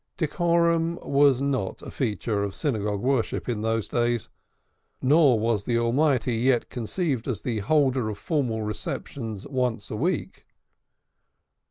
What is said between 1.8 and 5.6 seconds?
a feature of synagogue worship in those days, nor